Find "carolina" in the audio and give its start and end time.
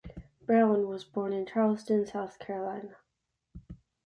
2.39-2.95